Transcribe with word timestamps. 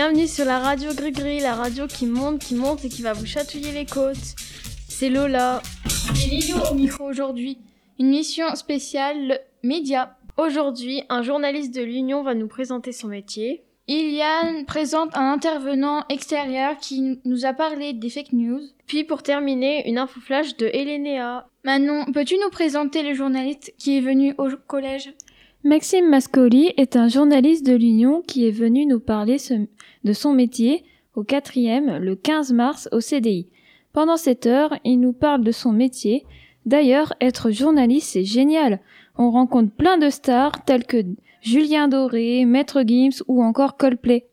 Bienvenue 0.00 0.28
sur 0.28 0.44
la 0.44 0.60
radio 0.60 0.94
Gris-Gris, 0.94 1.40
la 1.40 1.56
radio 1.56 1.88
qui 1.88 2.06
monte, 2.06 2.38
qui 2.38 2.54
monte 2.54 2.84
et 2.84 2.88
qui 2.88 3.02
va 3.02 3.14
vous 3.14 3.26
chatouiller 3.26 3.72
les 3.72 3.84
côtes. 3.84 4.36
C'est 4.88 5.10
Lola. 5.10 5.60
Et 6.24 6.30
Lilo 6.30 6.56
au 6.70 6.74
micro 6.74 7.02
aujourd'hui. 7.02 7.58
Une 7.98 8.10
mission 8.10 8.54
spéciale 8.54 9.40
média. 9.64 10.16
Aujourd'hui, 10.36 11.02
un 11.08 11.22
journaliste 11.22 11.74
de 11.74 11.82
l'Union 11.82 12.22
va 12.22 12.34
nous 12.34 12.46
présenter 12.46 12.92
son 12.92 13.08
métier. 13.08 13.64
Iliane 13.88 14.66
présente 14.66 15.16
un 15.16 15.32
intervenant 15.32 16.04
extérieur 16.08 16.76
qui 16.76 17.18
nous 17.24 17.44
a 17.44 17.52
parlé 17.52 17.92
des 17.92 18.08
fake 18.08 18.34
news. 18.34 18.60
Puis 18.86 19.02
pour 19.02 19.24
terminer, 19.24 19.82
une 19.88 19.98
info 19.98 20.20
flash 20.20 20.56
de 20.58 20.66
Elénéa. 20.72 21.48
Manon, 21.64 22.04
peux-tu 22.12 22.36
nous 22.36 22.50
présenter 22.50 23.02
le 23.02 23.14
journaliste 23.14 23.74
qui 23.78 23.98
est 23.98 24.00
venu 24.00 24.32
au 24.38 24.48
collège? 24.68 25.12
Maxime 25.64 26.08
Mascoli 26.08 26.72
est 26.76 26.94
un 26.94 27.08
journaliste 27.08 27.66
de 27.66 27.74
l'Union 27.74 28.22
qui 28.24 28.46
est 28.46 28.52
venu 28.52 28.86
nous 28.86 29.00
parler 29.00 29.38
de 30.04 30.12
son 30.12 30.32
métier 30.32 30.84
au 31.16 31.24
quatrième 31.24 31.96
le 31.98 32.14
15 32.14 32.52
mars 32.52 32.88
au 32.92 33.00
CDI. 33.00 33.48
Pendant 33.92 34.16
cette 34.16 34.46
heure, 34.46 34.76
il 34.84 35.00
nous 35.00 35.12
parle 35.12 35.42
de 35.42 35.50
son 35.50 35.72
métier. 35.72 36.24
D'ailleurs, 36.64 37.12
être 37.20 37.50
journaliste, 37.50 38.10
c'est 38.12 38.24
génial. 38.24 38.78
On 39.16 39.32
rencontre 39.32 39.72
plein 39.74 39.98
de 39.98 40.10
stars 40.10 40.64
telles 40.64 40.86
que 40.86 41.04
Julien 41.40 41.88
Doré, 41.88 42.44
Maître 42.44 42.84
Gims 42.86 43.24
ou 43.26 43.42
encore 43.42 43.76
Coldplay, 43.76 44.26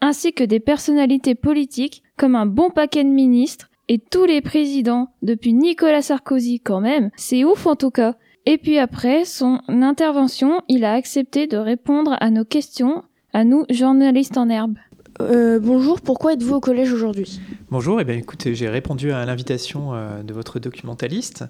ainsi 0.00 0.32
que 0.32 0.42
des 0.42 0.60
personnalités 0.60 1.36
politiques 1.36 2.02
comme 2.16 2.34
un 2.34 2.46
bon 2.46 2.70
paquet 2.70 3.04
de 3.04 3.08
ministres 3.08 3.70
et 3.86 4.00
tous 4.00 4.24
les 4.24 4.40
présidents, 4.40 5.10
depuis 5.22 5.52
Nicolas 5.52 6.02
Sarkozy 6.02 6.58
quand 6.58 6.80
même. 6.80 7.12
C'est 7.14 7.44
ouf 7.44 7.68
en 7.68 7.76
tout 7.76 7.92
cas. 7.92 8.16
Et 8.48 8.58
puis 8.58 8.78
après 8.78 9.24
son 9.24 9.60
intervention, 9.68 10.62
il 10.68 10.84
a 10.84 10.92
accepté 10.92 11.48
de 11.48 11.56
répondre 11.56 12.16
à 12.20 12.30
nos 12.30 12.44
questions, 12.44 13.02
à 13.32 13.42
nous, 13.42 13.64
journalistes 13.70 14.38
en 14.38 14.48
herbe. 14.48 14.76
Euh, 15.20 15.58
bonjour, 15.58 16.00
pourquoi 16.00 16.34
êtes-vous 16.34 16.54
au 16.54 16.60
collège 16.60 16.92
aujourd'hui? 16.92 17.40
Bonjour, 17.70 17.98
et 17.98 18.02
eh 18.02 18.04
bien, 18.04 18.14
écoutez, 18.14 18.54
j'ai 18.54 18.68
répondu 18.68 19.10
à 19.10 19.24
l'invitation 19.26 19.94
euh, 19.94 20.22
de 20.22 20.32
votre 20.32 20.60
documentaliste 20.60 21.44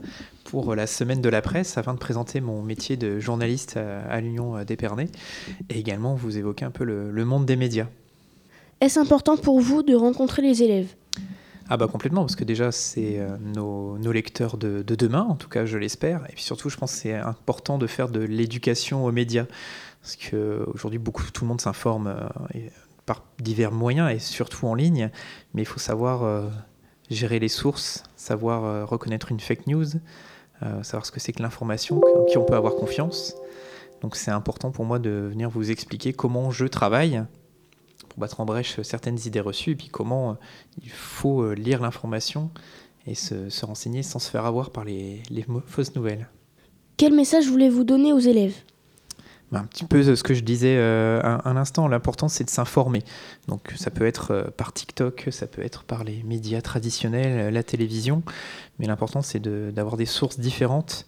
pour 0.45 0.75
la 0.75 0.87
semaine 0.87 1.21
de 1.21 1.29
la 1.29 1.43
presse 1.43 1.77
afin 1.77 1.93
de 1.93 1.98
présenter 1.98 2.41
mon 2.41 2.62
métier 2.62 2.97
de 2.97 3.19
journaliste 3.21 3.75
euh, 3.77 4.03
à, 4.09 4.21
l'Union 4.23 4.65
d'Épernay 4.65 5.09
et 5.69 5.78
également 5.78 6.15
vous 6.15 6.39
évoquer 6.39 6.65
un 6.65 6.71
peu 6.71 6.84
le 6.84 7.25
monde 7.25 7.45
des 7.45 7.56
médias. 7.56 7.89
Est-ce 8.81 9.01
important 9.01 9.37
pour 9.37 9.61
vous 9.61 9.83
de 9.83 9.95
rencontrer 9.95 10.43
les 10.43 10.62
élèves? 10.62 10.95
Ah 11.69 11.77
bah 11.77 11.89
complètement, 11.89 12.22
parce 12.22 12.36
que 12.36 12.45
déjà 12.45 12.70
c'est 12.70 13.19
euh, 13.19 13.36
nos, 13.39 14.12
lecteurs 14.12 14.56
de, 14.56 14.83
demain, 14.83 15.22
en 15.22 15.34
tout 15.34 15.48
cas 15.48 15.67
je 15.67 15.78
l'espère, 15.78 16.25
et 16.28 16.33
puis 16.33 16.42
surtout 16.42 16.69
je 16.69 16.77
pense 16.77 16.92
que 16.92 16.98
c'est 16.98 17.14
important 17.14 17.77
de 17.78 17.86
faire 17.86 18.09
de 18.09 18.20
l'éducation 18.20 19.05
aux 19.05 19.12
médias, 19.12 19.47
parce 20.00 20.17
qu'aujourd'hui 20.17 20.98
beaucoup 20.98 21.25
tout 21.33 21.44
le 21.44 21.48
monde 21.48 21.61
s'informe 21.61 22.06
euh, 22.06 22.69
par 23.05 23.25
divers 23.41 23.72
moyens 23.72 24.12
et 24.12 24.20
surtout 24.20 24.67
en 24.67 24.75
ligne, 24.75 25.11
mais 25.55 25.62
il 25.62 25.67
faut 25.67 25.81
savoir 25.81 26.22
euh, 26.22 26.48
gérer 27.11 27.41
les 27.41 27.48
sources, 27.48 28.05
savoir 28.17 28.89
reconnaître 28.89 29.31
une 29.31 29.41
fake 29.41 29.67
news, 29.67 29.87
savoir 30.83 31.06
ce 31.06 31.12
que 31.12 31.20
c'est 31.20 31.33
que 31.33 31.42
l'information, 31.42 32.00
en 32.00 32.25
qui 32.25 32.39
on 32.39 32.44
peut 32.44 32.56
avoir 32.56 32.75
confiance. 32.75 33.37
Donc 34.03 34.17
c'est 34.17 34.33
important 34.33 34.72
pour 34.72 34.84
moi 34.84 34.98
de 34.98 35.28
venir 35.31 35.48
vous 35.48 35.70
expliquer 35.70 36.12
comment 36.12 36.50
je 36.50 36.67
travaille 36.67 37.22
battre 38.17 38.41
en 38.41 38.45
brèche 38.45 38.81
certaines 38.83 39.19
idées 39.27 39.41
reçues, 39.41 39.73
et 39.73 39.77
puis 39.77 39.89
comment 39.89 40.31
euh, 40.31 40.35
il 40.83 40.91
faut 40.91 41.43
euh, 41.43 41.55
lire 41.55 41.81
l'information 41.81 42.51
et 43.07 43.15
se, 43.15 43.65
renseigner 43.65 44.03
sans 44.03 44.19
se 44.19 44.31
faire 44.31 44.45
avoir 44.47 44.71
par 44.71 44.85
les, 44.85 45.23
fausses 45.67 45.95
nouvelles. 45.95 46.29
Quel 46.97 47.15
message 47.15 47.47
voulez-vous 47.47 47.85
donner 47.85 48.13
aux 48.13 48.19
élèves? 48.19 48.55
Ben, 49.53 49.61
un 49.61 49.65
petit 49.65 49.85
peu 49.85 50.03
ce 50.17 50.23
que 50.25 50.35
je 50.35 50.41
disais 50.41 50.77
euh, 50.77 51.21
un, 51.23 51.57
instant, 51.57 51.87
l'important 51.87 52.27
c'est 52.27 52.43
de 52.43 52.51
s'informer. 52.51 53.05
Donc 53.47 53.73
ça 53.77 53.91
peut 53.93 54.05
être 54.05 54.53
par 54.56 54.73
TikTok, 54.73 55.29
ça 55.31 55.47
peut 55.47 55.62
être 55.62 55.85
par 55.85 56.03
les 56.03 56.25
médias 56.25 56.61
traditionnels, 56.62 57.55
la 57.55 57.62
télévision, 57.62 58.25
mais 58.81 58.87
l'important 58.87 59.23
c'est 59.23 59.41
d'avoir 59.41 59.97
des 59.97 60.06
sources 60.06 60.41
différentes 60.41 61.06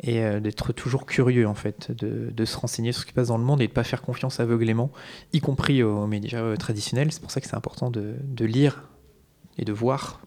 et 0.00 0.20
euh, 0.20 0.40
d'être 0.40 0.72
toujours 0.72 1.06
curieux 1.06 1.46
en 1.46 1.54
fait, 1.54 1.90
de, 1.90 2.44
se 2.44 2.56
renseigner 2.56 2.92
sur 2.92 3.02
ce 3.02 3.06
qui 3.06 3.12
passe 3.12 3.28
dans 3.28 3.38
le 3.38 3.44
monde 3.44 3.60
et 3.60 3.66
de 3.66 3.72
ne 3.72 3.74
pas 3.74 3.84
faire 3.84 4.02
confiance 4.02 4.40
aveuglément, 4.40 4.90
y 5.32 5.40
compris 5.40 5.82
aux 5.82 6.06
médias 6.06 6.40
euh, 6.40 6.56
traditionnels. 6.56 7.12
C'est 7.12 7.20
pour 7.20 7.30
ça 7.30 7.40
que 7.40 7.46
c'est 7.46 7.56
important 7.56 7.90
de, 7.90 8.44
lire 8.44 8.88
et 9.58 9.64
de 9.64 9.72
voir 9.72 10.20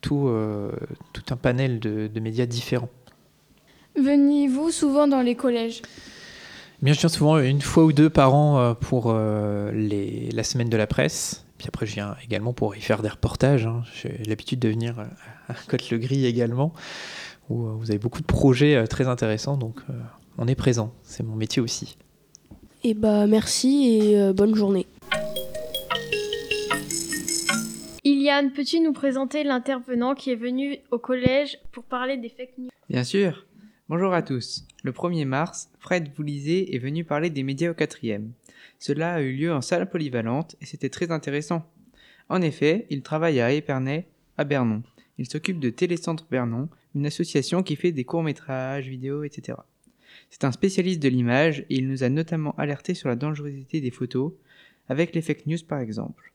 tout, 0.00 0.28
euh, 0.28 0.70
tout 1.12 1.24
un 1.30 1.36
panel 1.36 1.80
de, 1.80 2.20
médias 2.20 2.46
différents. 2.46 2.90
Venez-vous 3.96 4.70
souvent 4.70 5.08
dans 5.08 5.22
les 5.22 5.34
collèges? 5.34 5.80
Bien, 6.82 6.92
je 6.92 7.00
viens 7.00 7.08
souvent 7.08 7.38
une 7.38 7.62
fois 7.62 7.84
ou 7.84 7.94
deux 7.94 8.10
par 8.10 8.34
an 8.34 8.74
pour 8.74 9.14
les, 9.14 10.30
la 10.30 10.44
semaine 10.44 10.68
de 10.68 10.76
la 10.76 10.86
presse. 10.86 11.46
Puis 11.56 11.68
après, 11.68 11.86
je 11.86 11.94
viens 11.94 12.14
également 12.22 12.52
pour 12.52 12.76
y 12.76 12.82
faire 12.82 13.00
des 13.00 13.08
reportages. 13.08 13.64
Hein. 13.64 13.82
J'ai 13.94 14.20
l'habitude 14.26 14.58
de 14.58 14.68
venir 14.68 15.06
à 15.48 15.54
Côte-le-Gris 15.66 16.26
également 16.26 16.74
où 17.48 17.66
euh, 17.66 17.72
vous 17.72 17.90
avez 17.90 17.98
beaucoup 17.98 18.20
de 18.20 18.26
projets 18.26 18.76
euh, 18.76 18.86
très 18.86 19.08
intéressants, 19.08 19.56
donc 19.56 19.80
euh, 19.90 19.92
on 20.38 20.46
est 20.48 20.54
présent, 20.54 20.92
c'est 21.02 21.22
mon 21.22 21.36
métier 21.36 21.62
aussi. 21.62 21.96
Et 22.84 22.90
eh 22.90 22.94
bah 22.94 23.26
merci 23.26 23.98
et 23.98 24.32
bonne 24.32 24.54
journée. 24.54 24.86
Iliane, 28.04 28.52
peux-tu 28.52 28.78
nous 28.78 28.92
présenter 28.92 29.42
l'intervenant 29.42 30.14
qui 30.14 30.30
est 30.30 30.36
venu 30.36 30.78
au 30.92 30.98
collège 30.98 31.58
pour 31.72 31.82
parler 31.82 32.16
des 32.16 32.28
fake 32.28 32.58
news? 32.58 32.68
Bien 32.88 33.02
sûr. 33.02 33.46
Bonjour 33.88 34.12
à 34.12 34.22
tous. 34.22 34.64
Le 34.84 34.92
1er 34.92 35.24
mars, 35.24 35.68
Fred 35.80 36.10
Voulizé 36.14 36.74
est 36.74 36.78
venu 36.78 37.04
parler 37.04 37.30
des 37.30 37.42
médias 37.42 37.70
au 37.70 37.74
quatrième. 37.74 38.32
Cela 38.78 39.14
a 39.14 39.20
eu 39.20 39.32
lieu 39.32 39.52
en 39.52 39.60
salle 39.60 39.88
polyvalente 39.88 40.54
et 40.60 40.66
c'était 40.66 40.88
très 40.88 41.10
intéressant. 41.10 41.64
En 42.28 42.42
effet, 42.42 42.86
il 42.90 43.02
travaille 43.02 43.40
à 43.40 43.52
Épernay, 43.52 44.06
à 44.38 44.44
Bernon. 44.44 44.82
Il 45.18 45.28
s'occupe 45.28 45.58
de 45.58 45.70
Télécentre 45.70 46.26
Bernon, 46.30 46.68
une 46.94 47.06
association 47.06 47.62
qui 47.62 47.76
fait 47.76 47.92
des 47.92 48.04
courts-métrages, 48.04 48.88
vidéos, 48.88 49.24
etc. 49.24 49.58
C'est 50.30 50.44
un 50.44 50.52
spécialiste 50.52 51.02
de 51.02 51.08
l'image 51.08 51.60
et 51.70 51.76
il 51.76 51.88
nous 51.88 52.04
a 52.04 52.08
notamment 52.08 52.54
alerté 52.56 52.94
sur 52.94 53.08
la 53.08 53.16
dangerosité 53.16 53.80
des 53.80 53.90
photos, 53.90 54.32
avec 54.88 55.14
les 55.14 55.22
fake 55.22 55.46
news 55.46 55.58
par 55.66 55.80
exemple. 55.80 56.32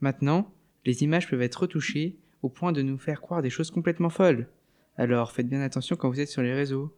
Maintenant, 0.00 0.50
les 0.84 1.02
images 1.02 1.28
peuvent 1.28 1.42
être 1.42 1.62
retouchées 1.62 2.16
au 2.42 2.48
point 2.48 2.72
de 2.72 2.82
nous 2.82 2.98
faire 2.98 3.20
croire 3.20 3.42
des 3.42 3.50
choses 3.50 3.70
complètement 3.70 4.10
folles. 4.10 4.48
Alors 4.96 5.32
faites 5.32 5.48
bien 5.48 5.60
attention 5.60 5.96
quand 5.96 6.10
vous 6.10 6.20
êtes 6.20 6.28
sur 6.28 6.42
les 6.42 6.54
réseaux. 6.54 6.92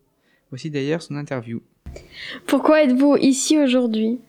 Voici 0.50 0.70
d'ailleurs 0.70 1.02
son 1.02 1.16
interview. 1.16 1.62
Pourquoi 2.46 2.82
êtes-vous 2.82 3.16
ici 3.16 3.58
aujourd'hui? 3.58 4.20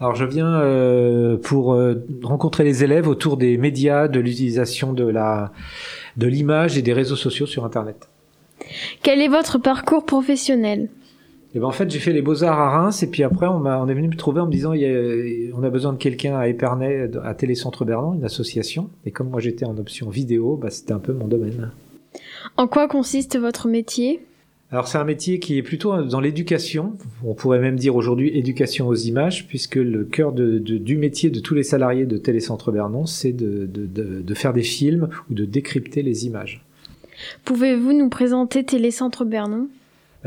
Alors 0.00 0.14
je 0.14 0.24
viens 0.24 0.60
euh, 0.60 1.36
pour 1.36 1.74
euh, 1.74 2.02
rencontrer 2.22 2.64
les 2.64 2.82
élèves 2.82 3.06
autour 3.06 3.36
des 3.36 3.58
médias, 3.58 4.08
de 4.08 4.18
l'utilisation 4.18 4.92
de 4.92 5.04
la 5.04 5.52
de 6.16 6.26
l'image 6.26 6.78
et 6.78 6.82
des 6.82 6.92
réseaux 6.92 7.16
sociaux 7.16 7.46
sur 7.46 7.64
Internet. 7.64 8.08
Quel 9.02 9.20
est 9.20 9.28
votre 9.28 9.58
parcours 9.58 10.04
professionnel? 10.04 10.88
Eh 11.54 11.58
ben 11.58 11.66
en 11.66 11.72
fait, 11.72 11.90
j'ai 11.90 11.98
fait 11.98 12.12
les 12.12 12.22
beaux-arts 12.22 12.60
à 12.60 12.70
Reims 12.70 13.02
et 13.02 13.08
puis 13.08 13.24
après, 13.24 13.46
on, 13.46 13.66
on 13.66 13.88
est 13.88 13.94
venu 13.94 14.08
me 14.08 14.16
trouver 14.16 14.40
en 14.40 14.46
me 14.46 14.52
disant, 14.52 14.72
il 14.72 14.82
y 14.82 14.86
a, 14.86 15.56
on 15.56 15.64
a 15.64 15.70
besoin 15.70 15.92
de 15.92 15.98
quelqu'un 15.98 16.38
à 16.38 16.46
Épernay, 16.46 17.10
à 17.24 17.34
Télécentre 17.34 17.84
Berlin, 17.84 18.14
une 18.14 18.24
association. 18.24 18.88
Et 19.04 19.10
comme 19.10 19.30
moi 19.30 19.40
j'étais 19.40 19.64
en 19.64 19.76
option 19.76 20.10
vidéo, 20.10 20.56
bah, 20.56 20.70
c'était 20.70 20.92
un 20.92 21.00
peu 21.00 21.12
mon 21.12 21.26
domaine. 21.26 21.72
En 22.56 22.68
quoi 22.68 22.86
consiste 22.88 23.38
votre 23.38 23.66
métier? 23.66 24.20
Alors 24.72 24.86
c'est 24.86 24.98
un 24.98 25.04
métier 25.04 25.40
qui 25.40 25.58
est 25.58 25.62
plutôt 25.62 26.02
dans 26.02 26.20
l'éducation, 26.20 26.96
on 27.24 27.34
pourrait 27.34 27.58
même 27.58 27.76
dire 27.76 27.96
aujourd'hui 27.96 28.36
éducation 28.36 28.86
aux 28.86 28.94
images, 28.94 29.48
puisque 29.48 29.74
le 29.74 30.04
cœur 30.04 30.32
du 30.32 30.96
métier 30.96 31.28
de 31.28 31.40
tous 31.40 31.54
les 31.54 31.64
salariés 31.64 32.06
de 32.06 32.16
Télécentre 32.16 32.70
Bernon, 32.70 33.04
c'est 33.04 33.32
de, 33.32 34.34
faire 34.34 34.52
des 34.52 34.62
films 34.62 35.08
ou 35.28 35.34
de 35.34 35.44
décrypter 35.44 36.02
les 36.02 36.24
images. 36.26 36.64
Pouvez-vous 37.44 37.92
nous 37.92 38.08
présenter 38.08 38.64
Télécentre 38.64 39.24
Bernon? 39.24 39.68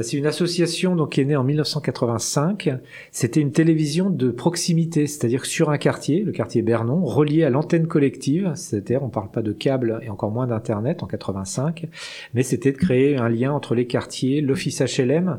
C'est 0.01 0.17
une 0.17 0.25
association 0.25 0.95
donc 0.95 1.11
qui 1.11 1.21
est 1.21 1.25
née 1.25 1.35
en 1.35 1.43
1985. 1.43 2.71
C'était 3.11 3.39
une 3.39 3.51
télévision 3.51 4.09
de 4.09 4.31
proximité, 4.31 5.05
c'est-à-dire 5.05 5.45
sur 5.45 5.69
un 5.69 5.77
quartier, 5.77 6.23
le 6.23 6.31
quartier 6.31 6.63
Bernon, 6.63 7.05
relié 7.05 7.43
à 7.43 7.51
l'antenne 7.51 7.87
collective, 7.87 8.53
c'est-à-dire 8.55 9.03
on 9.03 9.09
parle 9.09 9.29
pas 9.29 9.43
de 9.43 9.53
câble 9.53 9.99
et 10.01 10.09
encore 10.09 10.31
moins 10.31 10.47
d'internet 10.47 11.03
en 11.03 11.07
85, 11.07 11.87
mais 12.33 12.41
c'était 12.41 12.71
de 12.71 12.77
créer 12.77 13.17
un 13.17 13.29
lien 13.29 13.51
entre 13.51 13.75
les 13.75 13.85
quartiers, 13.85 14.41
l'office 14.41 14.81
HLM 14.81 15.37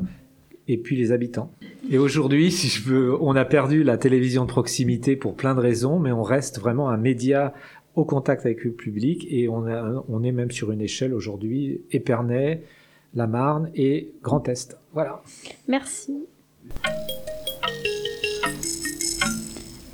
et 0.69 0.77
puis 0.77 0.95
les 0.95 1.11
habitants. 1.11 1.51
Et 1.91 1.97
aujourd'hui, 1.97 2.49
si 2.49 2.67
je 2.67 2.83
veux, 2.83 3.21
on 3.21 3.35
a 3.35 3.45
perdu 3.45 3.83
la 3.83 3.97
télévision 3.97 4.43
de 4.45 4.49
proximité 4.49 5.17
pour 5.17 5.35
plein 5.35 5.53
de 5.53 5.59
raisons, 5.59 5.99
mais 5.99 6.13
on 6.13 6.23
reste 6.23 6.59
vraiment 6.59 6.89
un 6.89 6.97
média 6.97 7.53
au 7.95 8.05
contact 8.05 8.45
avec 8.45 8.63
le 8.63 8.71
public 8.71 9.27
et 9.29 9.47
on, 9.49 9.65
on 10.09 10.23
est 10.23 10.31
même 10.31 10.51
sur 10.51 10.71
une 10.71 10.81
échelle 10.81 11.13
aujourd'hui 11.13 11.81
Épernay, 11.91 12.61
la 13.15 13.27
Marne 13.27 13.71
et 13.75 14.11
Grand 14.21 14.47
Est. 14.47 14.77
Voilà. 14.93 15.21
Merci. 15.67 16.27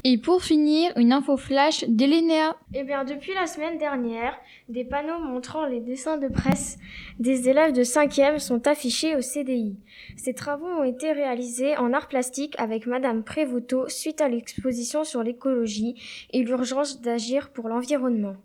Et 0.04 0.18
pour 0.18 0.42
finir, 0.42 0.92
une 0.96 1.14
info 1.14 1.38
flash 1.38 1.86
d'Elénéa. 1.88 2.56
Eh 2.74 2.84
bien, 2.84 3.04
depuis 3.04 3.34
la 3.36 3.46
semaine 3.46 3.78
dernière, 3.78 4.34
des 4.68 4.84
panneaux 4.84 5.20
montrant 5.20 5.68
les 5.68 5.80
dessins 5.80 6.18
de 6.18 6.28
presse 6.28 6.80
des 7.20 7.50
élèves 7.50 7.72
de 7.72 7.84
5e 7.84 8.40
sont 8.40 8.66
affichés 8.68 9.16
au 9.16 9.22
CDI. 9.22 9.78
Ces 10.18 10.34
travaux 10.34 10.66
ont 10.66 10.84
été 10.84 11.12
réalisés 11.12 11.78
en 11.78 11.94
art 11.94 12.08
plastique 12.08 12.56
avec 12.58 12.88
Madame 12.88 13.24
Prévoto 13.24 13.88
suite 13.90 14.22
à 14.22 14.28
l'exposition 14.28 15.04
sur 15.04 15.22
l'écologie 15.22 16.02
et 16.34 16.42
l'urgence 16.42 17.00
d'agir 17.02 17.52
pour 17.52 17.70
l'environnement. 17.70 18.38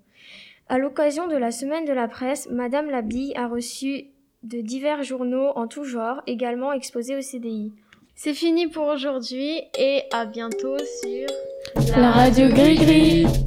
À 0.68 0.76
l'occasion 0.76 1.26
de 1.26 1.36
la 1.36 1.52
semaine 1.52 1.86
de 1.86 1.92
la 1.92 2.08
presse, 2.08 2.50
Madame 2.50 2.90
Labille 2.90 3.34
a 3.34 3.46
reçu 3.46 4.08
de 4.46 4.60
divers 4.60 5.02
journaux 5.02 5.50
en 5.56 5.66
tout 5.66 5.84
genre, 5.84 6.22
également 6.26 6.72
exposés 6.72 7.16
au 7.16 7.20
CDI. 7.20 7.72
C'est 8.14 8.34
fini 8.34 8.68
pour 8.68 8.86
aujourd'hui 8.86 9.60
et 9.78 10.02
à 10.12 10.24
bientôt 10.24 10.76
sur 10.78 11.98
la 11.98 12.10
radio 12.12 12.48
Gris 12.48 12.76
Gris. 12.76 13.45